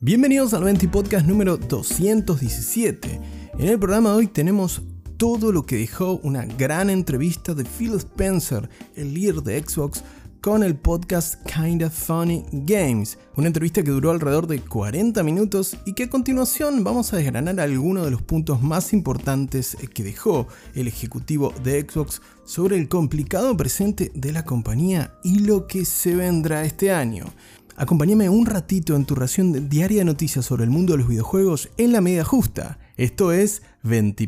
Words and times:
Bienvenidos 0.00 0.52
al 0.52 0.64
20 0.64 0.88
Podcast 0.88 1.26
número 1.26 1.56
217. 1.56 3.20
En 3.58 3.68
el 3.68 3.78
programa 3.78 4.10
de 4.10 4.16
hoy 4.16 4.26
tenemos 4.26 4.82
todo 5.16 5.50
lo 5.52 5.64
que 5.64 5.76
dejó 5.76 6.20
una 6.24 6.44
gran 6.44 6.90
entrevista 6.90 7.54
de 7.54 7.64
Phil 7.64 7.94
Spencer, 7.94 8.68
el 8.96 9.14
líder 9.14 9.36
de 9.36 9.62
Xbox, 9.62 10.04
con 10.42 10.64
el 10.64 10.74
podcast 10.74 11.36
Kinda 11.46 11.88
Funny 11.88 12.44
Games, 12.50 13.16
una 13.36 13.46
entrevista 13.46 13.84
que 13.84 13.92
duró 13.92 14.10
alrededor 14.10 14.48
de 14.48 14.58
40 14.58 15.22
minutos 15.22 15.76
y 15.86 15.92
que 15.92 16.02
a 16.02 16.10
continuación 16.10 16.82
vamos 16.82 17.12
a 17.12 17.16
desgranar 17.16 17.60
algunos 17.60 18.04
de 18.04 18.10
los 18.10 18.22
puntos 18.22 18.60
más 18.60 18.92
importantes 18.92 19.76
que 19.94 20.02
dejó 20.02 20.48
el 20.74 20.88
ejecutivo 20.88 21.54
de 21.62 21.86
Xbox 21.88 22.20
sobre 22.44 22.76
el 22.76 22.88
complicado 22.88 23.56
presente 23.56 24.10
de 24.16 24.32
la 24.32 24.44
compañía 24.44 25.14
y 25.22 25.38
lo 25.38 25.68
que 25.68 25.84
se 25.84 26.16
vendrá 26.16 26.64
este 26.64 26.92
año. 26.92 27.24
Acompáñame 27.76 28.28
un 28.28 28.44
ratito 28.44 28.96
en 28.96 29.04
tu 29.04 29.14
ración 29.14 29.68
diaria 29.68 30.00
de 30.00 30.06
noticias 30.06 30.44
sobre 30.44 30.64
el 30.64 30.70
mundo 30.70 30.94
de 30.94 30.98
los 30.98 31.08
videojuegos 31.08 31.70
en 31.76 31.92
la 31.92 32.00
media 32.00 32.24
justa. 32.24 32.80
Esto 32.96 33.30
es 33.30 33.62
Venti 33.84 34.26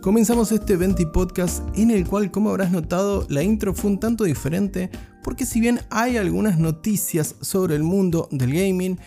Comenzamos 0.00 0.50
este 0.50 0.78
Venti 0.78 1.04
Podcast 1.04 1.62
en 1.76 1.90
el 1.90 2.06
cual, 2.06 2.30
como 2.30 2.48
habrás 2.48 2.72
notado, 2.72 3.26
la 3.28 3.42
intro 3.42 3.74
fue 3.74 3.90
un 3.90 4.00
tanto 4.00 4.24
diferente 4.24 4.88
porque 5.22 5.44
si 5.44 5.60
bien 5.60 5.80
hay 5.90 6.16
algunas 6.16 6.58
noticias 6.58 7.34
sobre 7.42 7.76
el 7.76 7.82
mundo 7.82 8.26
del 8.30 8.54
gaming, 8.54 8.98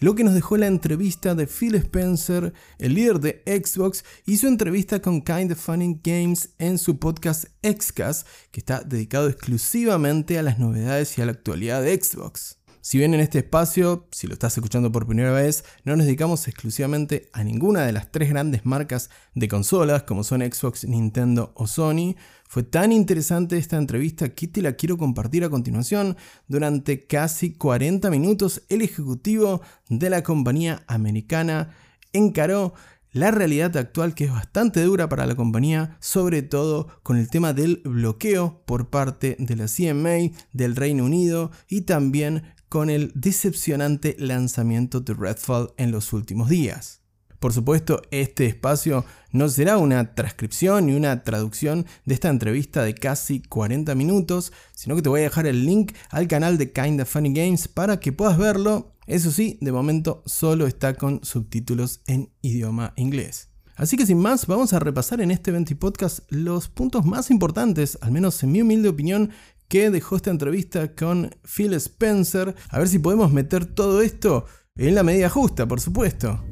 lo 0.00 0.14
que 0.14 0.24
nos 0.24 0.34
dejó 0.34 0.58
la 0.58 0.66
entrevista 0.66 1.34
de 1.34 1.46
Phil 1.46 1.74
Spencer, 1.76 2.52
el 2.78 2.94
líder 2.94 3.20
de 3.20 3.42
Xbox, 3.46 4.04
y 4.26 4.36
su 4.36 4.46
entrevista 4.46 5.00
con 5.00 5.22
Kind 5.22 5.52
of 5.52 5.58
Funny 5.58 5.98
Games 6.04 6.50
en 6.58 6.76
su 6.76 6.98
podcast 6.98 7.46
Xcast, 7.62 8.28
que 8.50 8.60
está 8.60 8.82
dedicado 8.82 9.30
exclusivamente 9.30 10.38
a 10.38 10.42
las 10.42 10.58
novedades 10.58 11.16
y 11.16 11.22
a 11.22 11.26
la 11.26 11.32
actualidad 11.32 11.80
de 11.80 11.98
Xbox. 11.98 12.61
Si 12.84 12.98
bien 12.98 13.14
en 13.14 13.20
este 13.20 13.38
espacio, 13.38 14.08
si 14.10 14.26
lo 14.26 14.32
estás 14.32 14.56
escuchando 14.56 14.90
por 14.90 15.06
primera 15.06 15.30
vez, 15.30 15.64
no 15.84 15.94
nos 15.94 16.04
dedicamos 16.04 16.48
exclusivamente 16.48 17.28
a 17.32 17.44
ninguna 17.44 17.86
de 17.86 17.92
las 17.92 18.10
tres 18.10 18.28
grandes 18.28 18.66
marcas 18.66 19.08
de 19.36 19.46
consolas 19.46 20.02
como 20.02 20.24
son 20.24 20.40
Xbox, 20.40 20.84
Nintendo 20.84 21.52
o 21.54 21.68
Sony, 21.68 22.16
fue 22.48 22.64
tan 22.64 22.90
interesante 22.90 23.56
esta 23.56 23.76
entrevista 23.76 24.30
que 24.30 24.48
te 24.48 24.62
la 24.62 24.72
quiero 24.72 24.98
compartir 24.98 25.44
a 25.44 25.48
continuación. 25.48 26.16
Durante 26.48 27.06
casi 27.06 27.52
40 27.52 28.10
minutos 28.10 28.62
el 28.68 28.82
ejecutivo 28.82 29.62
de 29.88 30.10
la 30.10 30.24
compañía 30.24 30.82
americana 30.88 31.70
encaró 32.12 32.74
la 33.12 33.30
realidad 33.30 33.76
actual 33.76 34.14
que 34.14 34.24
es 34.24 34.32
bastante 34.32 34.82
dura 34.82 35.08
para 35.08 35.26
la 35.26 35.36
compañía, 35.36 35.96
sobre 36.00 36.42
todo 36.42 36.88
con 37.04 37.16
el 37.16 37.30
tema 37.30 37.52
del 37.52 37.80
bloqueo 37.84 38.62
por 38.66 38.90
parte 38.90 39.36
de 39.38 39.54
la 39.54 39.66
CMA 39.66 40.36
del 40.52 40.74
Reino 40.74 41.04
Unido 41.04 41.52
y 41.68 41.82
también 41.82 42.42
con 42.72 42.88
el 42.88 43.12
decepcionante 43.14 44.16
lanzamiento 44.18 45.00
de 45.00 45.12
Redfall 45.12 45.74
en 45.76 45.92
los 45.92 46.14
últimos 46.14 46.48
días. 46.48 47.02
Por 47.38 47.52
supuesto, 47.52 48.00
este 48.10 48.46
espacio 48.46 49.04
no 49.30 49.50
será 49.50 49.76
una 49.76 50.14
transcripción 50.14 50.86
ni 50.86 50.94
una 50.94 51.22
traducción 51.22 51.84
de 52.06 52.14
esta 52.14 52.30
entrevista 52.30 52.82
de 52.82 52.94
casi 52.94 53.42
40 53.42 53.94
minutos, 53.94 54.54
sino 54.74 54.96
que 54.96 55.02
te 55.02 55.10
voy 55.10 55.20
a 55.20 55.24
dejar 55.24 55.46
el 55.46 55.66
link 55.66 55.92
al 56.08 56.28
canal 56.28 56.56
de 56.56 56.72
Kinda 56.72 57.04
Funny 57.04 57.34
Games 57.34 57.68
para 57.68 58.00
que 58.00 58.10
puedas 58.10 58.38
verlo. 58.38 58.94
Eso 59.06 59.30
sí, 59.30 59.58
de 59.60 59.70
momento 59.70 60.22
solo 60.24 60.66
está 60.66 60.94
con 60.94 61.22
subtítulos 61.22 62.00
en 62.06 62.30
idioma 62.40 62.94
inglés. 62.96 63.52
Así 63.74 63.96
que 63.96 64.06
sin 64.06 64.18
más, 64.18 64.46
vamos 64.46 64.74
a 64.74 64.78
repasar 64.78 65.20
en 65.20 65.30
este 65.30 65.50
20 65.50 65.74
podcast 65.76 66.20
los 66.30 66.68
puntos 66.68 67.04
más 67.04 67.30
importantes, 67.30 67.98
al 68.00 68.12
menos 68.12 68.42
en 68.42 68.52
mi 68.52 68.62
humilde 68.62 68.88
opinión, 68.88 69.30
que 69.72 69.88
dejó 69.88 70.16
esta 70.16 70.30
entrevista 70.30 70.94
con 70.94 71.30
Phil 71.44 71.72
Spencer. 71.72 72.54
A 72.68 72.78
ver 72.78 72.88
si 72.88 72.98
podemos 72.98 73.32
meter 73.32 73.64
todo 73.64 74.02
esto 74.02 74.44
en 74.76 74.94
la 74.94 75.02
medida 75.02 75.30
justa, 75.30 75.66
por 75.66 75.80
supuesto. 75.80 76.44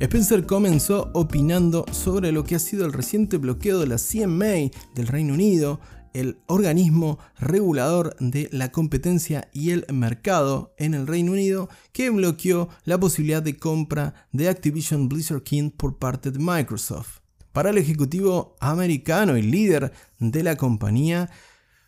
Spencer 0.00 0.46
comenzó 0.46 1.10
opinando 1.12 1.84
sobre 1.92 2.32
lo 2.32 2.44
que 2.44 2.54
ha 2.54 2.58
sido 2.58 2.86
el 2.86 2.94
reciente 2.94 3.36
bloqueo 3.36 3.78
de 3.78 3.88
la 3.88 3.98
CMA 3.98 4.70
del 4.94 5.06
Reino 5.06 5.34
Unido, 5.34 5.80
el 6.14 6.38
organismo 6.46 7.18
regulador 7.38 8.16
de 8.20 8.48
la 8.52 8.72
competencia 8.72 9.50
y 9.52 9.72
el 9.72 9.84
mercado 9.92 10.72
en 10.78 10.94
el 10.94 11.06
Reino 11.06 11.32
Unido, 11.32 11.68
que 11.92 12.08
bloqueó 12.08 12.70
la 12.84 12.98
posibilidad 12.98 13.42
de 13.42 13.58
compra 13.58 14.14
de 14.32 14.48
Activision 14.48 15.10
Blizzard 15.10 15.42
King 15.42 15.68
por 15.72 15.98
parte 15.98 16.30
de 16.30 16.38
Microsoft. 16.38 17.27
Para 17.58 17.70
el 17.70 17.78
ejecutivo 17.78 18.54
americano 18.60 19.36
y 19.36 19.42
líder 19.42 19.92
de 20.20 20.44
la 20.44 20.54
compañía, 20.54 21.28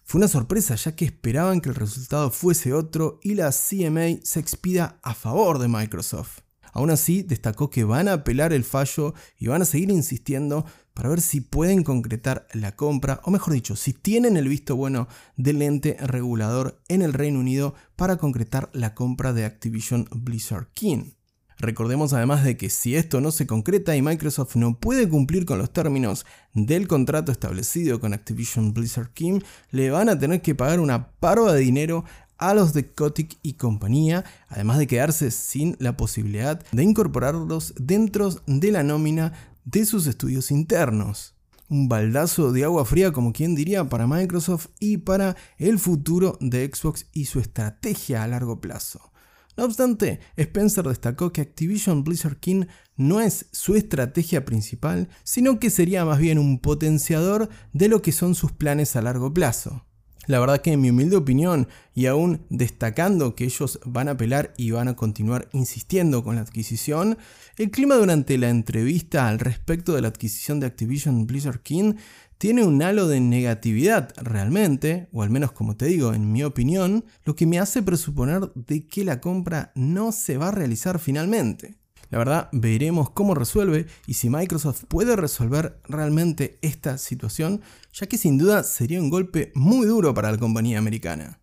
fue 0.03 0.19
una 0.19 0.27
sorpresa 0.27 0.75
ya 0.75 0.97
que 0.97 1.05
esperaban 1.05 1.61
que 1.61 1.69
el 1.69 1.77
resultado 1.77 2.33
fuese 2.33 2.73
otro 2.73 3.21
y 3.23 3.35
la 3.37 3.53
CMA 3.53 4.19
se 4.25 4.41
expida 4.41 4.99
a 5.05 5.15
favor 5.15 5.61
de 5.61 5.69
Microsoft. 5.69 6.41
Aún 6.73 6.91
así, 6.91 7.23
destacó 7.23 7.71
que 7.71 7.85
van 7.85 8.09
a 8.09 8.15
apelar 8.15 8.53
el 8.53 8.65
fallo 8.65 9.15
y 9.39 9.47
van 9.47 9.63
a 9.63 9.65
seguir 9.65 9.93
insistiendo 9.93 10.67
para 10.93 11.09
ver 11.09 11.21
si 11.21 11.41
pueden 11.41 11.85
concretar 11.85 12.49
la 12.53 12.75
compra, 12.75 13.21
o 13.23 13.31
mejor 13.31 13.53
dicho, 13.53 13.77
si 13.77 13.93
tienen 13.93 14.37
el 14.37 14.49
visto 14.49 14.75
bueno 14.75 15.07
del 15.37 15.63
ente 15.63 15.97
regulador 16.01 16.83
en 16.89 17.03
el 17.03 17.13
Reino 17.13 17.39
Unido 17.39 17.77
para 17.95 18.17
concretar 18.17 18.71
la 18.73 18.97
compra 18.97 19.33
de 19.33 19.45
Activision 19.45 20.09
Blizzard 20.11 20.67
King. 20.73 21.13
Recordemos 21.60 22.15
además 22.15 22.43
de 22.43 22.56
que 22.56 22.71
si 22.71 22.97
esto 22.97 23.21
no 23.21 23.32
se 23.32 23.47
concreta 23.47 23.94
y 23.94 24.00
Microsoft 24.00 24.56
no 24.56 24.78
puede 24.78 25.06
cumplir 25.06 25.44
con 25.44 25.59
los 25.59 25.71
términos 25.71 26.25
del 26.54 26.88
contrato 26.88 27.32
establecido 27.32 28.00
con 28.00 28.15
Activision 28.15 28.72
Blizzard 28.72 29.12
King, 29.12 29.41
le 29.71 29.91
van 29.91 30.09
a 30.09 30.19
tener 30.19 30.41
que 30.41 30.54
pagar 30.54 30.81
una 30.81 31.10
parva 31.12 31.53
de 31.53 31.60
dinero 31.60 32.04
a 32.38 32.54
los 32.54 32.72
de 32.72 32.91
Kotick 32.91 33.37
y 33.43 33.54
compañía, 33.54 34.25
además 34.48 34.78
de 34.78 34.87
quedarse 34.87 35.31
sin 35.31 35.76
la 35.78 35.98
posibilidad 35.98 36.65
de 36.72 36.82
incorporarlos 36.82 37.75
dentro 37.77 38.31
de 38.47 38.72
la 38.72 38.82
nómina 38.82 39.34
de 39.66 39.84
sus 39.84 40.06
estudios 40.06 40.50
internos. 40.50 41.34
Un 41.69 41.91
baldazo 41.91 42.53
de 42.53 42.65
agua 42.65 42.87
fría, 42.87 43.12
como 43.12 43.34
quien 43.34 43.54
diría, 43.54 43.87
para 43.87 44.06
Microsoft 44.06 44.69
y 44.81 44.97
para 44.97 45.37
el 45.59 45.78
futuro 45.78 46.38
de 46.41 46.71
Xbox 46.72 47.06
y 47.12 47.27
su 47.27 47.38
estrategia 47.38 48.25
a 48.25 48.28
largo 48.28 48.62
plazo. 48.62 49.12
No 49.60 49.66
obstante, 49.66 50.21
Spencer 50.38 50.87
destacó 50.87 51.34
que 51.34 51.43
Activision 51.43 52.03
Blizzard 52.03 52.38
King 52.41 52.65
no 52.97 53.21
es 53.21 53.44
su 53.53 53.75
estrategia 53.75 54.47
principal, 54.47 55.10
sino 55.22 55.60
que 55.60 55.69
sería 55.69 56.06
más 56.06 56.19
bien 56.19 56.38
un 56.38 56.60
potenciador 56.60 57.50
de 57.75 57.88
lo 57.88 58.00
que 58.00 58.10
son 58.10 58.34
sus 58.34 58.53
planes 58.53 58.97
a 58.97 59.03
largo 59.03 59.34
plazo. 59.34 59.84
La 60.27 60.39
verdad 60.39 60.61
que 60.61 60.73
en 60.73 60.81
mi 60.81 60.91
humilde 60.91 61.17
opinión, 61.17 61.67
y 61.95 62.07
aún 62.07 62.43
destacando 62.51 63.35
que 63.35 63.45
ellos 63.45 63.81
van 63.85 64.09
a 64.09 64.13
apelar 64.13 64.53
y 64.57 64.71
van 64.71 64.89
a 64.89 64.95
continuar 64.95 65.49
insistiendo 65.53 66.23
con 66.23 66.37
la 66.37 66.43
adquisición, 66.43 67.19
el 67.57 67.71
clima 67.71 67.97
durante 67.97 68.37
la 68.39 68.51
entrevista 68.51 69.29
al 69.29 69.39
respecto 69.39 69.95
de 69.95 70.03
la 70.03 70.09
adquisición 70.09 70.61
de 70.61 70.67
Activision 70.67 71.27
Blizzard 71.27 71.61
King 71.63 71.95
tiene 72.39 72.65
un 72.65 72.83
halo 72.83 73.07
de 73.07 73.21
negatividad 73.21 74.15
realmente, 74.17 75.09
o 75.13 75.23
al 75.23 75.31
menos 75.31 75.53
como 75.53 75.77
te 75.77 75.87
digo, 75.87 76.15
en 76.15 76.33
mi 76.33 76.43
opinión, 76.43 77.05
lo 77.25 77.35
que 77.35 77.47
me 77.47 77.59
hace 77.59 77.83
presuponer 77.83 78.51
de 78.55 78.87
que 78.87 79.05
la 79.05 79.21
compra 79.21 79.73
no 79.75 80.13
se 80.13 80.39
va 80.39 80.49
a 80.49 80.53
realizar 80.53 80.99
finalmente. 80.99 81.80
La 82.10 82.19
verdad, 82.19 82.48
veremos 82.53 83.10
cómo 83.10 83.34
resuelve 83.34 83.87
y 84.06 84.15
si 84.15 84.31
Microsoft 84.31 84.84
puede 84.88 85.16
resolver 85.16 85.81
realmente 85.88 86.59
esta 86.60 86.98
situación, 86.98 87.62
ya 87.93 88.06
que 88.06 88.19
sin 88.19 88.37
duda 88.37 88.65
sería 88.65 89.00
un 89.00 89.10
golpe 89.10 89.53
muy 89.54 89.87
duro 89.87 90.12
para 90.12 90.31
la 90.31 90.38
compañía 90.38 90.78
americana. 90.78 91.40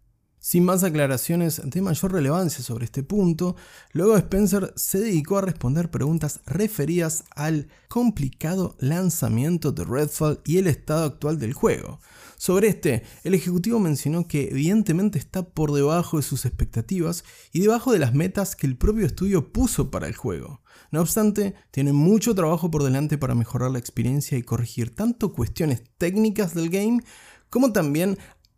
Sin 0.48 0.64
más 0.64 0.86
aclaraciones 0.86 1.62
de 1.62 1.82
mayor 1.82 2.14
relevancia 2.14 2.64
sobre 2.64 2.86
este 2.86 3.04
punto, 3.04 3.58
luego 3.92 4.16
Spencer 4.16 4.72
se 4.78 4.98
dedicó 4.98 5.38
a 5.38 5.42
responder 5.42 5.92
preguntas 5.92 6.40
referidas 6.46 7.26
al 7.36 7.68
complicado 7.90 8.78
lanzamiento 8.80 9.74
de 9.74 9.84
Redfall 9.84 10.40
y 10.46 10.60
el 10.60 10.68
estado 10.68 11.04
actual 11.04 11.38
del 11.38 11.52
juego. 11.52 12.00
Sobre 12.38 12.70
este, 12.70 13.04
el 13.26 13.34
ejecutivo 13.34 13.78
mencionó 13.80 14.26
que 14.26 14.48
evidentemente 14.48 15.20
está 15.20 15.44
por 15.44 15.74
debajo 15.74 16.16
de 16.16 16.24
sus 16.24 16.46
expectativas 16.46 17.26
y 17.52 17.60
debajo 17.60 17.92
de 17.92 18.00
las 18.00 18.14
metas 18.14 18.56
que 18.56 18.68
el 18.68 18.78
propio 18.78 19.06
estudio 19.06 19.52
puso 19.52 19.92
para 19.92 20.08
el 20.08 20.16
juego. 20.16 20.62
No 20.92 21.02
obstante, 21.02 21.56
tiene 21.72 21.92
mucho 21.92 22.34
trabajo 22.36 22.72
por 22.72 22.84
delante 22.84 23.18
para 23.18 23.36
mejorar 23.36 23.72
la 23.72 23.80
experiencia 23.80 24.38
y 24.38 24.44
corregir 24.44 24.96
tanto 24.96 25.34
cuestiones 25.34 25.84
técnicas 25.98 26.54
del 26.54 26.70
game 26.70 27.02
como 27.50 27.72
también 27.72 28.18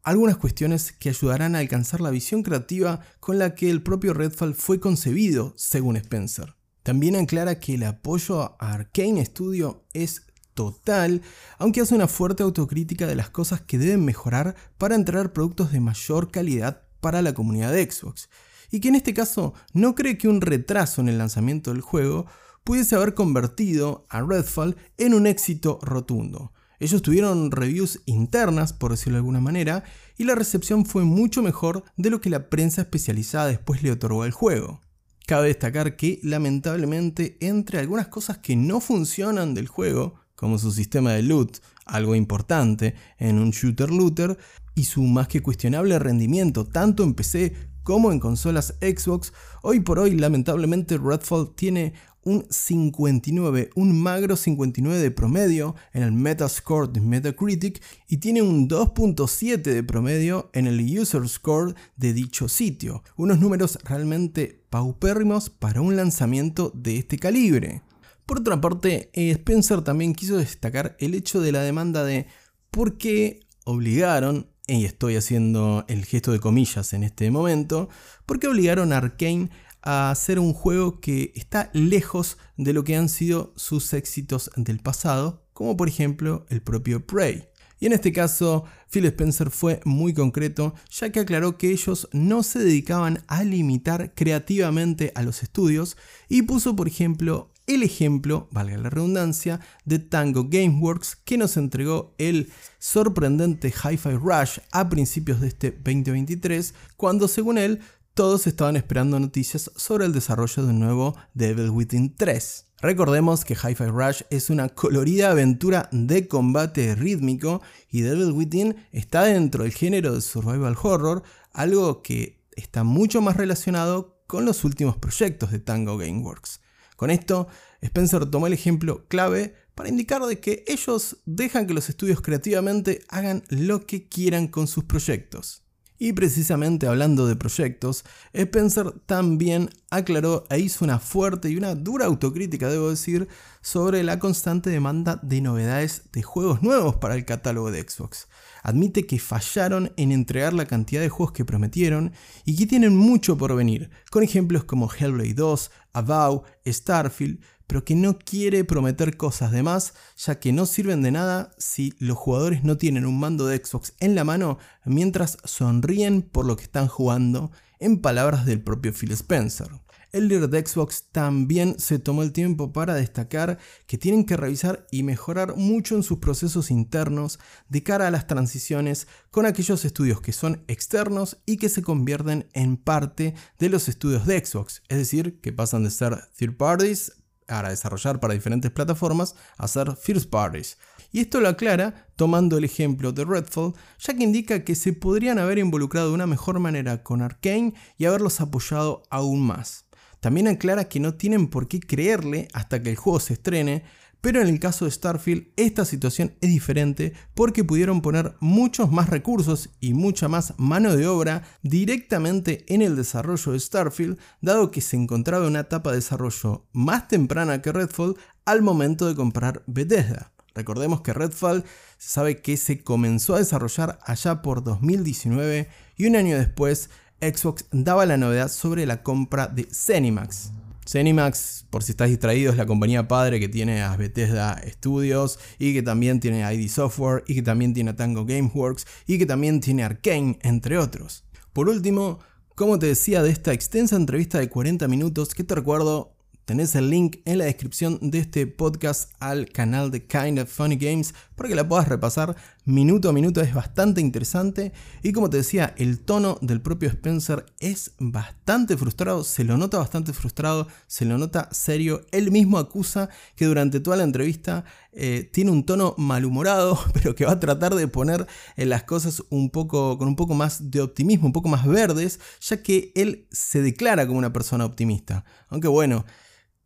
algunas 0.10 0.38
cuestiones 0.38 0.92
que 0.92 1.10
ayudarán 1.10 1.56
a 1.56 1.60
alcanzar 1.60 2.02
la 2.02 2.10
visión 2.10 2.42
creativa 2.42 3.02
con 3.20 3.38
la 3.38 3.54
que 3.54 3.70
el 3.70 3.84
propio 3.84 4.16
Redfall 4.16 4.56
fue 4.56 4.80
concebido, 4.80 5.54
según 5.56 5.98
Spencer. 5.98 6.56
También 6.82 7.16
aclara 7.16 7.60
que 7.60 7.76
el 7.76 7.84
apoyo 7.84 8.42
a 8.42 8.74
Arkane 8.74 9.24
Studio 9.24 9.84
es 9.94 10.24
total, 10.56 11.22
aunque 11.60 11.82
hace 11.82 11.94
una 11.94 12.08
fuerte 12.08 12.42
autocrítica 12.42 13.06
de 13.06 13.14
las 13.14 13.30
cosas 13.30 13.62
que 13.62 13.78
deben 13.78 14.04
mejorar 14.04 14.56
para 14.80 14.96
entregar 14.96 15.32
productos 15.32 15.72
de 15.72 15.80
mayor 15.80 16.32
calidad 16.32 16.82
para 17.02 17.22
la 17.22 17.36
comunidad 17.36 17.72
de 17.72 17.90
Xbox, 17.90 18.30
y 18.72 18.80
que 18.80 18.88
en 18.88 18.96
este 18.96 19.14
caso 19.14 19.54
no 19.74 19.94
cree 19.94 20.18
que 20.18 20.28
un 20.28 20.42
retraso 20.42 21.02
en 21.02 21.10
el 21.10 21.20
lanzamiento 21.20 21.72
del 21.72 21.82
juego 21.82 22.26
pudiese 22.64 22.96
haber 22.96 23.14
convertido 23.14 24.08
a 24.10 24.22
Redfall 24.22 24.76
en 24.98 25.14
un 25.14 25.28
éxito 25.28 25.78
rotundo. 25.84 26.52
Ellos 26.80 27.02
tuvieron 27.02 27.52
reviews 27.52 28.02
internas, 28.06 28.72
por 28.72 28.92
decirlo 28.92 29.16
de 29.16 29.20
alguna 29.20 29.42
manera, 29.42 29.84
y 30.18 30.24
la 30.24 30.36
recepción 30.36 30.86
fue 30.86 31.04
mucho 31.04 31.42
mejor 31.42 31.84
de 31.98 32.10
lo 32.10 32.22
que 32.22 32.30
la 32.30 32.50
prensa 32.50 32.82
especializada 32.82 33.48
después 33.48 33.84
le 33.84 33.92
otorgó 33.92 34.24
al 34.24 34.32
juego. 34.32 34.80
Cabe 35.28 35.50
destacar 35.50 35.96
que, 35.96 36.20
lamentablemente, 36.24 37.38
entre 37.42 37.80
algunas 37.80 38.08
cosas 38.08 38.38
que 38.38 38.56
no 38.56 38.80
funcionan 38.80 39.54
del 39.54 39.68
juego, 39.68 40.16
como 40.36 40.58
su 40.58 40.72
sistema 40.72 41.12
de 41.12 41.22
loot, 41.22 41.58
algo 41.86 42.16
importante 42.16 42.96
en 43.18 43.40
un 43.40 43.52
shooter 43.52 43.92
looter, 43.92 44.38
y 44.74 44.86
su 44.86 45.04
más 45.04 45.28
que 45.28 45.42
cuestionable 45.42 46.00
rendimiento 46.00 46.66
tanto 46.66 47.04
en 47.04 47.14
PC 47.14 47.54
como 47.84 48.12
en 48.12 48.20
consolas 48.20 48.76
Xbox, 48.82 49.34
hoy 49.64 49.80
por 49.80 50.00
hoy 50.00 50.12
lamentablemente 50.12 50.98
Redfall 50.98 51.56
tiene 51.56 51.94
un 52.24 52.46
59, 52.50 53.70
un 53.76 54.02
magro 54.02 54.36
59 54.36 55.00
de 55.00 55.12
promedio 55.12 55.76
en 55.94 56.04
el 56.04 56.12
Metascore 56.12 56.92
de 56.92 57.02
Metacritic 57.02 57.82
y 58.08 58.18
tiene 58.18 58.42
un 58.42 58.68
2.7 58.68 59.62
de 59.62 59.84
promedio 59.84 60.50
en 60.54 60.68
el 60.68 60.80
User 61.00 61.28
Score 61.28 61.76
de 61.96 62.14
dicho 62.14 62.48
sitio. 62.48 63.04
Unos 63.16 63.40
números 63.40 63.80
realmente 63.84 64.64
paupérrimos 64.70 65.50
para 65.50 65.82
un 65.82 65.96
lanzamiento 65.96 66.72
de 66.76 66.98
este 66.98 67.18
calibre. 67.18 67.82
Por 68.26 68.42
otra 68.42 68.62
parte, 68.62 69.10
eh, 69.14 69.32
Spencer 69.32 69.82
también 69.82 70.14
quiso 70.14 70.38
destacar 70.38 70.96
el 71.00 71.16
hecho 71.16 71.42
de 71.42 71.52
la 71.52 71.64
demanda 71.64 72.04
de 72.04 72.28
por 72.70 72.98
qué 72.98 73.40
obligaron, 73.66 74.48
y 74.68 74.86
estoy 74.86 75.16
haciendo 75.16 75.84
el 75.88 76.06
gesto 76.06 76.32
de 76.32 76.40
comillas 76.40 76.94
en 76.94 77.04
este 77.04 77.32
momento, 77.32 77.90
por 78.28 78.40
qué 78.40 78.48
obligaron 78.48 78.94
a 78.94 78.98
Arkane 78.98 79.50
a 79.82 80.12
hacer 80.12 80.40
un 80.40 80.54
juego 80.54 81.00
que 81.00 81.32
está 81.36 81.70
lejos 81.74 82.38
de 82.58 82.74
lo 82.74 82.84
que 82.84 82.96
han 82.96 83.10
sido 83.10 83.54
sus 83.56 83.94
éxitos 83.94 84.52
del 84.56 84.80
pasado, 84.80 85.44
como 85.54 85.78
por 85.78 85.88
ejemplo 85.88 86.46
el 86.50 86.62
propio 86.62 87.06
Prey. 87.06 87.50
Y 87.80 87.86
en 87.86 87.94
este 87.94 88.12
caso, 88.12 88.66
Phil 88.92 89.06
Spencer 89.06 89.50
fue 89.50 89.80
muy 89.86 90.14
concreto, 90.14 90.76
ya 90.92 91.12
que 91.12 91.22
aclaró 91.22 91.58
que 91.58 91.72
ellos 91.72 92.10
no 92.12 92.44
se 92.44 92.60
dedicaban 92.60 93.24
a 93.28 93.44
limitar 93.44 94.14
creativamente 94.16 95.14
a 95.16 95.22
los 95.22 95.44
estudios 95.44 95.96
y 96.28 96.42
puso, 96.42 96.76
por 96.76 96.90
ejemplo, 96.90 97.52
el 97.68 97.84
ejemplo, 97.84 98.50
valga 98.52 98.78
la 98.78 98.90
redundancia, 98.90 99.60
de 99.86 100.00
Tango 100.00 100.48
Gameworks 100.50 101.16
que 101.16 101.38
nos 101.38 101.56
entregó 101.56 102.16
el 102.18 102.52
sorprendente 102.80 103.70
Hi-Fi 103.72 104.16
Rush 104.16 104.58
a 104.72 104.90
principios 104.90 105.40
de 105.40 105.50
este 105.50 105.72
2023, 105.72 106.74
cuando 106.98 107.28
según 107.28 107.60
él 107.60 107.80
todos 108.14 108.48
estaban 108.48 108.76
esperando 108.76 109.20
noticias 109.20 109.72
sobre 109.76 110.06
el 110.06 110.14
desarrollo 110.14 110.64
de 110.64 110.70
un 110.70 110.80
nuevo 110.80 111.16
Devil 111.34 111.70
Within 111.70 112.16
3. 112.16 112.66
Recordemos 112.82 113.44
que 113.44 113.56
Hi-Fi 113.56 113.86
Rush 113.86 114.22
es 114.30 114.50
una 114.50 114.70
colorida 114.70 115.32
aventura 115.32 115.90
de 115.92 116.28
combate 116.28 116.96
rítmico 116.96 117.62
y 117.90 118.02
Devil 118.02 118.32
Within 118.32 118.76
está 118.92 119.24
dentro 119.24 119.64
del 119.64 119.74
género 119.74 120.16
de 120.16 120.22
survival 120.22 120.78
horror, 120.82 121.24
algo 121.52 122.02
que 122.02 122.42
está 122.56 122.84
mucho 122.84 123.22
más 123.22 123.36
relacionado 123.36 124.22
con 124.28 124.46
los 124.46 124.64
últimos 124.64 124.96
proyectos 124.98 125.52
de 125.52 125.60
Tango 125.60 125.98
Gameworks. 125.98 126.62
Con 126.96 127.12
esto, 127.12 127.48
Spencer 127.82 128.26
tomó 128.26 128.48
el 128.48 128.54
ejemplo 128.54 129.06
clave 129.08 129.56
para 129.76 129.90
indicar 129.90 130.22
de 130.26 130.40
que 130.40 130.66
ellos 130.68 131.18
dejan 131.26 131.66
que 131.66 131.74
los 131.74 131.90
estudios 131.90 132.22
creativamente 132.22 133.04
hagan 133.08 133.44
lo 133.50 133.86
que 133.86 134.08
quieran 134.08 134.48
con 134.48 134.68
sus 134.68 134.84
proyectos. 134.84 135.64
Y 136.02 136.14
precisamente 136.14 136.88
hablando 136.88 137.28
de 137.28 137.36
proyectos, 137.36 138.06
Spencer 138.32 138.92
también 139.06 139.70
aclaró 139.90 140.46
e 140.50 140.60
hizo 140.60 140.86
una 140.86 140.98
fuerte 140.98 141.50
y 141.50 141.58
una 141.58 141.76
dura 141.76 142.06
autocrítica, 142.06 142.70
debo 142.70 142.90
decir, 142.90 143.28
sobre 143.62 144.02
la 144.04 144.18
constante 144.18 144.70
demanda 144.70 145.20
de 145.22 145.42
novedades 145.42 146.04
de 146.14 146.24
juegos 146.24 146.64
nuevos 146.64 146.96
para 146.96 147.16
el 147.16 147.26
catálogo 147.26 147.70
de 147.70 147.82
Xbox. 147.82 148.30
Admite 148.64 149.06
que 149.06 149.20
fallaron 149.20 149.92
en 149.98 150.14
entregar 150.14 150.54
la 150.54 150.66
cantidad 150.66 151.02
de 151.02 151.10
juegos 151.10 151.34
que 151.34 151.44
prometieron 151.44 152.14
y 152.46 152.56
que 152.56 152.66
tienen 152.66 152.96
mucho 152.96 153.38
por 153.38 153.54
venir, 153.54 153.90
con 154.10 154.24
ejemplos 154.24 154.64
como 154.64 154.90
Hellblade 154.90 155.34
2, 155.34 155.72
Avow, 155.92 156.44
Starfield, 156.66 157.42
pero 157.70 157.86
que 157.86 157.94
no 157.94 158.18
quiere 158.18 158.64
prometer 158.64 159.16
cosas 159.16 159.52
de 159.52 159.62
más, 159.62 159.94
ya 160.18 160.40
que 160.40 160.52
no 160.52 160.66
sirven 160.66 161.04
de 161.04 161.12
nada 161.12 161.52
si 161.60 161.94
los 162.00 162.18
jugadores 162.18 162.64
no 162.64 162.78
tienen 162.78 163.06
un 163.06 163.20
mando 163.20 163.46
de 163.46 163.64
Xbox 163.64 163.94
en 164.00 164.16
la 164.16 164.24
mano 164.24 164.58
mientras 164.86 165.38
sonríen 165.44 166.24
por 166.24 166.48
lo 166.48 166.58
que 166.58 166.64
están 166.64 166.88
jugando, 166.88 167.52
en 167.78 168.02
palabras 168.02 168.48
del 168.48 168.64
propio 168.64 168.92
Phil 168.92 169.12
Spencer. 169.12 169.70
El 170.12 170.30
líder 170.30 170.50
de 170.50 170.66
Xbox 170.66 171.04
también 171.12 171.76
se 171.78 172.00
tomó 172.00 172.24
el 172.24 172.32
tiempo 172.32 172.74
para 172.74 172.96
destacar 172.96 173.60
que 173.86 174.00
tienen 174.00 174.26
que 174.26 174.36
revisar 174.36 174.88
y 174.90 175.04
mejorar 175.04 175.56
mucho 175.56 175.96
en 175.96 176.02
sus 176.02 176.18
procesos 176.18 176.72
internos 176.72 177.38
de 177.68 177.84
cara 177.84 178.08
a 178.08 178.12
las 178.12 178.26
transiciones 178.26 179.08
con 179.30 179.46
aquellos 179.46 179.86
estudios 179.86 180.22
que 180.22 180.34
son 180.34 180.64
externos 180.68 181.38
y 181.46 181.58
que 181.58 181.70
se 181.70 181.84
convierten 181.84 182.50
en 182.54 182.78
parte 182.78 183.36
de 183.60 183.70
los 183.70 183.88
estudios 183.88 184.26
de 184.26 184.44
Xbox, 184.44 184.82
es 184.90 184.98
decir, 184.98 185.40
que 185.42 185.54
pasan 185.54 185.84
de 185.84 185.92
ser 185.92 186.20
third 186.36 186.58
parties 186.58 187.12
para 187.50 187.70
desarrollar 187.70 188.20
para 188.20 188.34
diferentes 188.34 188.72
plataformas 188.72 189.36
a 189.58 189.68
ser 189.68 189.96
first 189.96 190.30
parties. 190.30 190.78
Y 191.12 191.22
esto 191.22 191.42
lo 191.42 191.50
aclara 191.50 192.08
tomando 192.16 192.58
el 192.58 192.64
ejemplo 192.64 193.12
de 193.12 193.26
Redfall, 193.26 193.74
ya 194.00 194.14
que 194.14 194.24
indica 194.24 194.64
que 194.64 194.76
se 194.76 194.94
podrían 194.94 195.40
haber 195.40 195.58
involucrado 195.58 196.10
de 196.10 196.14
una 196.14 196.28
mejor 196.28 196.60
manera 196.60 197.04
con 197.04 197.22
Arkane 197.22 197.74
y 197.98 198.06
haberlos 198.06 198.40
apoyado 198.42 199.04
aún 199.10 199.42
más. 199.42 199.86
También 200.20 200.48
aclara 200.48 200.90
que 200.90 201.00
no 201.00 201.16
tienen 201.16 201.48
por 201.48 201.68
qué 201.68 201.80
creerle 201.80 202.48
hasta 202.54 202.84
que 202.84 202.92
el 202.92 202.96
juego 202.96 203.20
se 203.20 203.34
estrene, 203.34 203.84
pero 204.22 204.42
en 204.42 204.48
el 204.48 204.60
caso 204.60 204.86
de 204.86 204.92
Starfield 204.92 205.48
esta 205.56 205.86
situación 205.86 206.34
es 206.42 206.50
diferente 206.50 207.14
porque 207.34 207.64
pudieron 207.64 208.02
poner 208.02 208.36
muchos 208.40 208.92
más 208.92 209.10
recursos 209.10 209.70
y 209.80 209.94
mucha 209.94 210.28
más 210.28 210.54
mano 210.58 210.96
de 210.96 211.08
obra 211.08 211.44
directamente 211.62 212.66
en 212.68 212.82
el 212.82 212.96
desarrollo 212.96 213.54
de 213.54 213.60
Starfield, 213.60 214.18
dado 214.42 214.72
que 214.72 214.82
se 214.82 214.98
encontraba 214.98 215.46
en 215.46 215.52
una 215.52 215.62
etapa 215.62 215.92
de 215.92 215.98
desarrollo 215.98 216.68
más 216.74 217.08
temprana 217.08 217.62
que 217.62 217.72
Redfall 217.72 218.18
al 218.46 218.62
momento 218.62 219.08
de 219.08 219.16
comprar 219.16 219.64
Bethesda. 219.68 220.32
Recordemos 220.56 221.02
que 221.02 221.14
Redfall 221.14 221.64
se 221.98 222.10
sabe 222.10 222.42
que 222.42 222.58
se 222.58 222.84
comenzó 222.84 223.36
a 223.36 223.40
desarrollar 223.40 224.00
allá 224.04 224.42
por 224.42 224.64
2019 224.64 225.70
y 225.96 226.06
un 226.06 226.16
año 226.16 226.38
después 226.38 226.90
Xbox 227.22 227.66
daba 227.72 228.06
la 228.06 228.18
novedad 228.18 228.50
sobre 228.50 228.86
la 228.86 229.04
compra 229.04 229.48
de 229.48 229.68
Zenimax. 229.72 230.52
Zenimax, 230.90 231.68
por 231.70 231.84
si 231.84 231.92
estás 231.92 232.10
distraído, 232.10 232.52
es 232.52 232.58
la 232.58 232.66
compañía 232.66 233.08
padre 233.08 233.40
que 233.40 233.48
tiene 233.48 233.84
a 233.84 233.96
Bethesda 233.96 234.60
Studios 234.68 235.38
y 235.60 235.74
que 235.74 235.84
también 235.84 236.20
tiene 236.20 236.42
ID 236.52 236.68
Software 236.68 237.24
y 237.28 237.36
que 237.36 237.44
también 237.44 237.76
tiene 237.76 237.92
a 237.92 237.96
Tango 237.96 238.26
Gameworks 238.26 238.88
y 239.06 239.20
que 239.20 239.28
también 239.28 239.60
tiene 239.60 239.84
Arkane, 239.84 240.40
entre 240.42 240.80
otros. 240.80 241.26
Por 241.54 241.70
último, 241.70 242.18
como 242.56 242.80
te 242.80 242.88
decía 242.88 243.22
de 243.22 243.30
esta 243.30 243.54
extensa 243.54 243.98
entrevista 243.98 244.40
de 244.40 244.50
40 244.50 244.88
minutos, 244.88 245.36
que 245.36 245.44
te 245.44 245.54
recuerdo 245.54 246.16
Tenés 246.50 246.74
el 246.74 246.90
link 246.90 247.18
en 247.26 247.38
la 247.38 247.46
descripción 247.46 248.00
de 248.02 248.18
este 248.18 248.48
podcast 248.48 249.12
al 249.20 249.50
canal 249.50 249.92
de 249.92 250.08
Kind 250.08 250.40
of 250.40 250.50
Funny 250.50 250.78
Games 250.78 251.14
para 251.36 251.48
que 251.48 251.54
la 251.54 251.70
puedas 251.70 251.88
repasar 251.88 252.36
minuto 252.70 253.10
a 253.10 253.14
minuto. 253.14 253.42
Es 253.42 253.54
bastante 253.54 254.00
interesante. 254.00 254.72
Y 255.04 255.12
como 255.12 255.30
te 255.30 255.38
decía, 255.38 255.74
el 255.78 256.00
tono 256.00 256.38
del 256.42 256.62
propio 256.62 256.90
Spencer 256.90 257.46
es 257.60 257.92
bastante 258.00 258.78
frustrado. 258.78 259.24
Se 259.24 259.44
lo 259.44 259.58
nota 259.58 259.78
bastante 259.78 260.14
frustrado. 260.14 260.68
Se 260.88 261.06
lo 261.06 261.18
nota 261.18 261.50
serio. 261.52 262.06
Él 262.12 262.32
mismo 262.32 262.58
acusa 262.58 263.10
que 263.36 263.46
durante 263.46 263.80
toda 263.80 263.98
la 263.98 264.04
entrevista 264.04 264.64
eh, 264.92 265.30
tiene 265.32 265.52
un 265.52 265.66
tono 265.66 265.96
malhumorado, 265.98 266.80
pero 266.94 267.16
que 267.16 267.26
va 267.26 267.34
a 267.34 267.40
tratar 267.40 267.76
de 267.76 267.88
poner 267.88 268.28
eh, 268.56 268.66
las 268.66 268.84
cosas 268.84 269.24
un 269.30 269.50
poco, 269.50 269.98
con 269.98 270.08
un 270.08 270.16
poco 270.16 270.34
más 270.34 270.72
de 270.72 270.82
optimismo, 270.82 271.26
un 271.26 271.34
poco 271.34 271.50
más 271.50 271.68
verdes, 271.68 272.20
ya 272.42 272.62
que 272.64 272.92
él 272.96 273.28
se 273.32 273.62
declara 273.62 274.08
como 274.08 274.20
una 274.20 274.34
persona 274.34 274.66
optimista. 274.66 275.26
Aunque 275.50 275.68
bueno. 275.68 276.06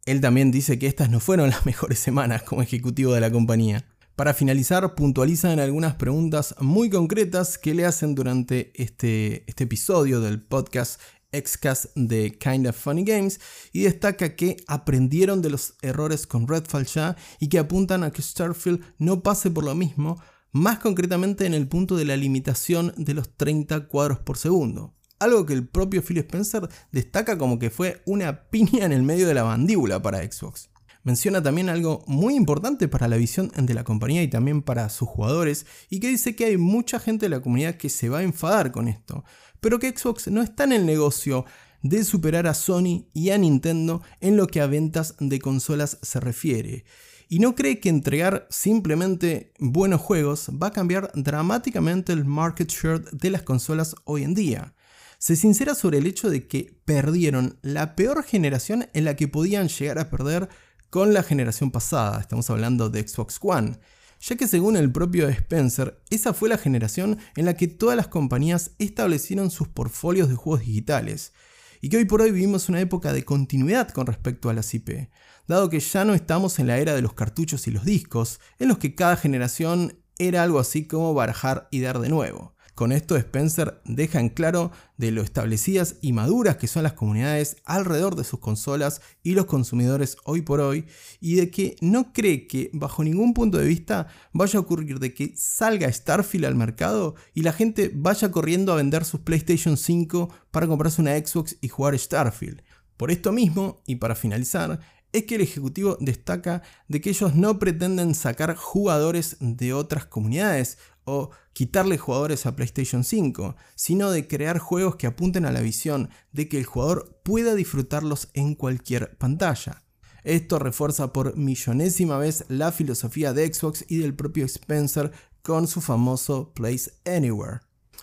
Él 0.05 0.19
también 0.19 0.51
dice 0.51 0.77
que 0.77 0.87
estas 0.87 1.09
no 1.09 1.21
fueron 1.21 1.49
las 1.49 1.65
mejores 1.65 1.97
semanas 1.97 2.43
como 2.43 2.61
ejecutivo 2.61 3.13
de 3.13 3.21
la 3.21 3.31
compañía. 3.31 3.85
Para 4.15 4.35
finalizar, 4.35 4.93
puntualizan 4.93 5.59
algunas 5.59 5.95
preguntas 5.95 6.53
muy 6.59 6.91
concretas 6.91 7.57
que 7.57 7.73
le 7.73 7.85
hacen 7.85 8.13
durante 8.13 8.71
este, 8.79 9.43
este 9.47 9.63
episodio 9.63 10.21
del 10.21 10.39
podcast 10.39 11.01
Xcast 11.31 11.85
de 11.95 12.37
Kind 12.37 12.67
of 12.67 12.77
Funny 12.77 13.03
Games 13.03 13.39
y 13.71 13.81
destaca 13.81 14.35
que 14.35 14.57
aprendieron 14.67 15.41
de 15.41 15.49
los 15.49 15.73
errores 15.81 16.27
con 16.27 16.47
Redfall 16.47 16.85
ya 16.85 17.17
y 17.39 17.49
que 17.49 17.57
apuntan 17.57 18.03
a 18.03 18.11
que 18.11 18.21
Starfield 18.21 18.81
no 18.99 19.23
pase 19.23 19.49
por 19.49 19.63
lo 19.63 19.73
mismo, 19.73 20.21
más 20.51 20.77
concretamente 20.77 21.47
en 21.47 21.55
el 21.55 21.67
punto 21.67 21.97
de 21.97 22.05
la 22.05 22.15
limitación 22.15 22.93
de 22.95 23.15
los 23.15 23.35
30 23.35 23.87
cuadros 23.87 24.19
por 24.19 24.37
segundo 24.37 24.93
algo 25.23 25.45
que 25.45 25.53
el 25.53 25.67
propio 25.67 26.03
Phil 26.03 26.17
Spencer 26.19 26.67
destaca 26.91 27.37
como 27.37 27.57
que 27.57 27.69
fue 27.69 28.01
una 28.05 28.49
piña 28.49 28.85
en 28.85 28.91
el 28.91 29.03
medio 29.03 29.27
de 29.27 29.33
la 29.33 29.45
mandíbula 29.45 30.01
para 30.01 30.19
Xbox. 30.19 30.69
Menciona 31.03 31.43
también 31.43 31.69
algo 31.69 32.03
muy 32.07 32.35
importante 32.35 32.87
para 32.87 33.07
la 33.07 33.17
visión 33.17 33.51
de 33.55 33.73
la 33.73 33.83
compañía 33.83 34.23
y 34.23 34.29
también 34.29 34.61
para 34.61 34.87
sus 34.89 35.09
jugadores, 35.09 35.65
y 35.89 35.99
que 35.99 36.07
dice 36.07 36.35
que 36.35 36.45
hay 36.45 36.57
mucha 36.57 36.99
gente 36.99 37.25
de 37.25 37.29
la 37.29 37.41
comunidad 37.41 37.75
que 37.75 37.89
se 37.89 38.09
va 38.09 38.19
a 38.19 38.23
enfadar 38.23 38.71
con 38.71 38.87
esto, 38.87 39.25
pero 39.59 39.79
que 39.79 39.93
Xbox 39.95 40.29
no 40.29 40.41
está 40.41 40.63
en 40.63 40.71
el 40.71 40.85
negocio 40.85 41.45
de 41.81 42.05
superar 42.05 42.47
a 42.47 42.53
Sony 42.53 43.07
y 43.13 43.29
a 43.31 43.37
Nintendo 43.37 44.01
en 44.21 44.37
lo 44.37 44.47
que 44.47 44.61
a 44.61 44.67
ventas 44.67 45.15
de 45.19 45.39
consolas 45.39 45.99
se 46.01 46.19
refiere. 46.19 46.85
Y 47.27 47.39
no 47.39 47.55
cree 47.55 47.79
que 47.79 47.89
entregar 47.89 48.47
simplemente 48.49 49.53
buenos 49.59 49.99
juegos 49.99 50.49
va 50.51 50.67
a 50.67 50.73
cambiar 50.73 51.11
dramáticamente 51.15 52.13
el 52.13 52.25
market 52.25 52.69
share 52.69 53.03
de 53.11 53.29
las 53.29 53.41
consolas 53.41 53.95
hoy 54.05 54.23
en 54.23 54.33
día. 54.33 54.73
Se 55.17 55.35
sincera 55.35 55.73
sobre 55.73 55.97
el 55.99 56.07
hecho 56.07 56.29
de 56.29 56.47
que 56.47 56.77
perdieron 56.85 57.57
la 57.61 57.95
peor 57.95 58.23
generación 58.23 58.87
en 58.93 59.05
la 59.05 59.15
que 59.15 59.27
podían 59.27 59.67
llegar 59.67 59.99
a 59.99 60.09
perder 60.09 60.49
con 60.93 61.11
la 61.11 61.23
generación 61.23 61.71
pasada, 61.71 62.19
estamos 62.19 62.47
hablando 62.51 62.91
de 62.91 63.07
Xbox 63.07 63.39
One 63.41 63.79
ya 64.21 64.35
que 64.35 64.47
según 64.47 64.77
el 64.77 64.91
propio 64.91 65.27
Spencer, 65.27 65.99
esa 66.11 66.35
fue 66.35 66.49
la 66.49 66.59
generación 66.59 67.17
en 67.35 67.45
la 67.45 67.55
que 67.55 67.67
todas 67.67 67.97
las 67.97 68.09
compañías 68.09 68.75
establecieron 68.77 69.49
sus 69.49 69.67
portfolios 69.67 70.29
de 70.29 70.35
juegos 70.35 70.59
digitales, 70.61 71.33
y 71.81 71.89
que 71.89 71.97
hoy 71.97 72.05
por 72.05 72.21
hoy 72.21 72.31
vivimos 72.31 72.69
una 72.69 72.79
época 72.79 73.11
de 73.11 73.25
continuidad 73.25 73.89
con 73.89 74.05
respecto 74.05 74.51
a 74.51 74.53
las 74.53 74.71
IP, 74.71 75.09
dado 75.47 75.67
que 75.71 75.79
ya 75.79 76.05
no 76.05 76.13
estamos 76.13 76.59
en 76.59 76.67
la 76.67 76.77
era 76.77 76.93
de 76.93 77.01
los 77.01 77.15
cartuchos 77.15 77.67
y 77.67 77.71
los 77.71 77.85
discos, 77.85 78.39
en 78.59 78.67
los 78.67 78.77
que 78.77 78.93
cada 78.93 79.17
generación 79.17 79.97
era 80.19 80.43
algo 80.43 80.59
así 80.59 80.85
como 80.85 81.15
barajar 81.15 81.69
y 81.71 81.81
dar 81.81 81.97
de 81.97 82.09
nuevo. 82.09 82.53
Con 82.75 82.91
esto 82.91 83.15
Spencer 83.15 83.81
deja 83.85 84.19
en 84.19 84.29
claro 84.29 84.71
de 84.97 85.11
lo 85.11 85.21
establecidas 85.21 85.97
y 86.01 86.11
maduras 86.11 86.57
que 86.57 86.67
son 86.67 86.81
las 86.81 86.93
comunidades 86.93 87.57
alrededor 87.65 88.15
de 88.15 88.23
sus 88.23 88.39
consolas 88.39 88.99
y 89.21 89.35
los 89.35 89.45
consumidores 89.45 90.17
hoy 90.25 90.41
por 90.41 90.59
hoy 90.59 90.85
y 91.19 91.35
de 91.35 91.51
que 91.51 91.75
no 91.81 92.13
cree 92.13 92.47
que 92.47 92.71
bajo 92.73 93.03
ningún 93.03 93.35
punto 93.35 93.59
de 93.59 93.67
vista 93.67 94.07
vaya 94.31 94.57
a 94.57 94.61
ocurrir 94.63 94.99
de 94.99 95.13
que 95.13 95.33
salga 95.37 95.91
Starfield 95.91 96.45
al 96.45 96.55
mercado 96.55 97.13
y 97.35 97.43
la 97.43 97.53
gente 97.53 97.91
vaya 97.93 98.31
corriendo 98.31 98.73
a 98.73 98.77
vender 98.77 99.05
sus 99.05 99.19
PlayStation 99.19 99.77
5 99.77 100.29
para 100.49 100.65
comprarse 100.65 101.01
una 101.01 101.15
Xbox 101.15 101.57
y 101.61 101.67
jugar 101.67 101.97
Starfield. 101.97 102.63
Por 102.97 103.11
esto 103.11 103.31
mismo, 103.31 103.83
y 103.85 103.97
para 103.97 104.15
finalizar, 104.15 104.79
es 105.13 105.25
que 105.25 105.35
el 105.35 105.41
ejecutivo 105.41 105.97
destaca 106.01 106.63
de 106.87 106.99
que 106.99 107.11
ellos 107.11 107.35
no 107.35 107.59
pretenden 107.59 108.15
sacar 108.15 108.55
jugadores 108.55 109.37
de 109.39 109.73
otras 109.73 110.05
comunidades 110.05 110.79
o 111.05 111.31
quitarle 111.53 111.97
jugadores 111.97 112.45
a 112.45 112.55
PlayStation 112.55 113.03
5, 113.03 113.55
sino 113.75 114.11
de 114.11 114.27
crear 114.27 114.59
juegos 114.59 114.95
que 114.95 115.07
apunten 115.07 115.45
a 115.45 115.51
la 115.51 115.61
visión 115.61 116.09
de 116.31 116.47
que 116.47 116.57
el 116.57 116.65
jugador 116.65 117.19
pueda 117.23 117.55
disfrutarlos 117.55 118.29
en 118.33 118.55
cualquier 118.55 119.17
pantalla. 119.17 119.83
Esto 120.23 120.57
refuerza 120.57 121.11
por 121.11 121.35
millonésima 121.35 122.17
vez 122.17 122.45
la 122.47 122.71
filosofía 122.71 123.33
de 123.33 123.53
Xbox 123.53 123.85
y 123.87 123.97
del 123.97 124.15
propio 124.15 124.45
Spencer 124.45 125.11
con 125.41 125.67
su 125.67 125.81
famoso 125.81 126.53
Place 126.53 126.91
Anywhere. 127.05 127.59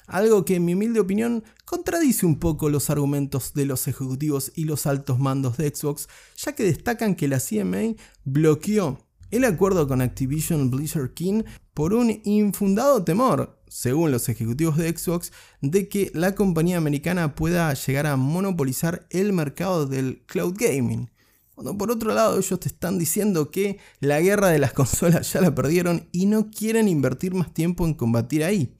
Algo 0.06 0.44
que 0.44 0.56
en 0.56 0.64
mi 0.64 0.74
humilde 0.74 1.00
opinión 1.00 1.44
contradice 1.64 2.26
un 2.26 2.38
poco 2.38 2.68
los 2.68 2.90
argumentos 2.90 3.54
de 3.54 3.64
los 3.64 3.86
ejecutivos 3.86 4.52
y 4.54 4.64
los 4.64 4.86
altos 4.86 5.18
mandos 5.18 5.56
de 5.56 5.72
Xbox, 5.74 6.08
ya 6.36 6.52
que 6.52 6.64
destacan 6.64 7.14
que 7.14 7.28
la 7.28 7.38
CMA 7.38 7.94
bloqueó 8.24 8.98
el 9.30 9.44
acuerdo 9.44 9.86
con 9.86 10.00
Activision 10.00 10.70
Blizzard 10.70 11.14
King 11.14 11.42
por 11.74 11.94
un 11.94 12.20
infundado 12.24 13.04
temor, 13.04 13.60
según 13.68 14.10
los 14.10 14.28
ejecutivos 14.28 14.76
de 14.76 14.96
Xbox, 14.96 15.32
de 15.60 15.88
que 15.88 16.10
la 16.14 16.34
compañía 16.34 16.76
americana 16.76 17.34
pueda 17.34 17.72
llegar 17.74 18.06
a 18.06 18.16
monopolizar 18.16 19.06
el 19.10 19.32
mercado 19.32 19.86
del 19.86 20.22
cloud 20.26 20.54
gaming. 20.58 21.10
Cuando 21.54 21.76
por 21.76 21.90
otro 21.90 22.14
lado 22.14 22.38
ellos 22.38 22.58
te 22.58 22.68
están 22.68 22.98
diciendo 22.98 23.50
que 23.50 23.78
la 24.00 24.20
guerra 24.20 24.48
de 24.48 24.58
las 24.58 24.72
consolas 24.74 25.32
ya 25.32 25.40
la 25.40 25.54
perdieron 25.54 26.08
y 26.10 26.26
no 26.26 26.50
quieren 26.50 26.88
invertir 26.88 27.34
más 27.34 27.52
tiempo 27.52 27.86
en 27.86 27.94
combatir 27.94 28.44
ahí. 28.44 28.74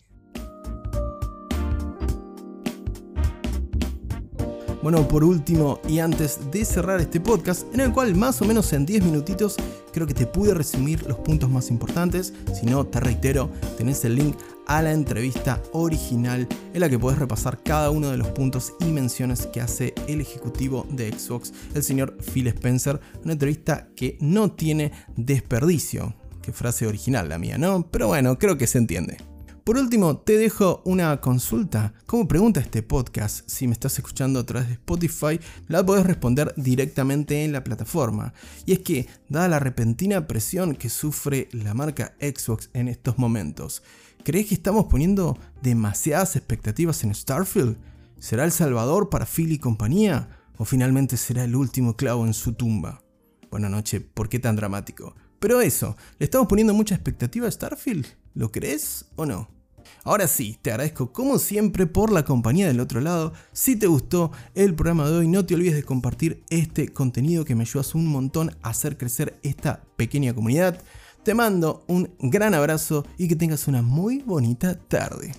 Bueno, 4.82 5.06
por 5.06 5.24
último 5.24 5.78
y 5.86 5.98
antes 5.98 6.50
de 6.50 6.64
cerrar 6.64 7.02
este 7.02 7.20
podcast, 7.20 7.66
en 7.74 7.80
el 7.80 7.92
cual 7.92 8.14
más 8.16 8.40
o 8.40 8.46
menos 8.46 8.72
en 8.72 8.86
10 8.86 9.04
minutitos 9.04 9.56
creo 9.92 10.06
que 10.06 10.14
te 10.14 10.26
pude 10.26 10.54
resumir 10.54 11.06
los 11.06 11.18
puntos 11.18 11.50
más 11.50 11.70
importantes, 11.70 12.32
si 12.58 12.64
no, 12.64 12.86
te 12.86 12.98
reitero, 12.98 13.50
tenés 13.76 14.02
el 14.06 14.14
link 14.14 14.36
a 14.66 14.80
la 14.80 14.92
entrevista 14.92 15.62
original 15.72 16.48
en 16.72 16.80
la 16.80 16.88
que 16.88 16.98
podés 16.98 17.18
repasar 17.18 17.62
cada 17.62 17.90
uno 17.90 18.10
de 18.10 18.16
los 18.16 18.28
puntos 18.28 18.72
y 18.80 18.86
menciones 18.86 19.46
que 19.46 19.60
hace 19.60 19.92
el 20.08 20.22
ejecutivo 20.22 20.86
de 20.88 21.12
Xbox, 21.12 21.52
el 21.74 21.82
señor 21.82 22.16
Phil 22.32 22.46
Spencer, 22.46 23.00
una 23.22 23.34
entrevista 23.34 23.88
que 23.94 24.16
no 24.20 24.52
tiene 24.52 24.92
desperdicio. 25.14 26.14
Qué 26.40 26.52
frase 26.52 26.86
original 26.86 27.28
la 27.28 27.38
mía, 27.38 27.58
¿no? 27.58 27.86
Pero 27.90 28.06
bueno, 28.06 28.38
creo 28.38 28.56
que 28.56 28.66
se 28.66 28.78
entiende. 28.78 29.29
Por 29.70 29.78
último, 29.78 30.16
te 30.16 30.36
dejo 30.36 30.82
una 30.84 31.20
consulta. 31.20 31.94
Como 32.04 32.26
pregunta 32.26 32.58
este 32.58 32.82
podcast, 32.82 33.48
si 33.48 33.68
me 33.68 33.72
estás 33.72 33.96
escuchando 33.96 34.40
a 34.40 34.44
través 34.44 34.66
de 34.66 34.74
Spotify, 34.74 35.38
la 35.68 35.86
podés 35.86 36.04
responder 36.04 36.52
directamente 36.56 37.44
en 37.44 37.52
la 37.52 37.62
plataforma. 37.62 38.34
Y 38.66 38.72
es 38.72 38.80
que, 38.80 39.06
dada 39.28 39.46
la 39.46 39.60
repentina 39.60 40.26
presión 40.26 40.74
que 40.74 40.88
sufre 40.88 41.48
la 41.52 41.72
marca 41.72 42.16
Xbox 42.18 42.68
en 42.72 42.88
estos 42.88 43.16
momentos, 43.18 43.84
¿crees 44.24 44.46
que 44.48 44.56
estamos 44.56 44.86
poniendo 44.86 45.38
demasiadas 45.62 46.34
expectativas 46.34 47.04
en 47.04 47.14
Starfield? 47.14 47.76
¿Será 48.18 48.44
el 48.44 48.50
salvador 48.50 49.08
para 49.08 49.24
Phil 49.24 49.52
y 49.52 49.60
compañía? 49.60 50.30
¿O 50.58 50.64
finalmente 50.64 51.16
será 51.16 51.44
el 51.44 51.54
último 51.54 51.94
clavo 51.94 52.26
en 52.26 52.34
su 52.34 52.54
tumba? 52.54 53.04
Buenas 53.52 53.70
noches, 53.70 54.02
¿por 54.02 54.28
qué 54.28 54.40
tan 54.40 54.56
dramático? 54.56 55.14
Pero 55.38 55.60
eso, 55.60 55.96
¿le 56.18 56.24
estamos 56.24 56.48
poniendo 56.48 56.74
mucha 56.74 56.96
expectativa 56.96 57.46
a 57.46 57.52
Starfield? 57.52 58.08
¿Lo 58.34 58.50
crees 58.50 59.04
o 59.14 59.26
no? 59.26 59.59
Ahora 60.04 60.26
sí, 60.26 60.58
te 60.62 60.70
agradezco 60.70 61.12
como 61.12 61.38
siempre 61.38 61.86
por 61.86 62.12
la 62.12 62.24
compañía 62.24 62.66
del 62.66 62.80
otro 62.80 63.00
lado. 63.00 63.32
Si 63.52 63.76
te 63.76 63.86
gustó 63.86 64.30
el 64.54 64.74
programa 64.74 65.08
de 65.08 65.18
hoy, 65.18 65.28
no 65.28 65.44
te 65.44 65.54
olvides 65.54 65.74
de 65.74 65.82
compartir 65.82 66.44
este 66.50 66.88
contenido 66.88 67.44
que 67.44 67.54
me 67.54 67.62
ayudas 67.62 67.94
un 67.94 68.06
montón 68.06 68.50
a 68.62 68.70
hacer 68.70 68.96
crecer 68.96 69.38
esta 69.42 69.82
pequeña 69.96 70.34
comunidad. 70.34 70.82
Te 71.24 71.34
mando 71.34 71.84
un 71.88 72.10
gran 72.18 72.54
abrazo 72.54 73.06
y 73.18 73.28
que 73.28 73.36
tengas 73.36 73.68
una 73.68 73.82
muy 73.82 74.20
bonita 74.20 74.78
tarde. 74.78 75.32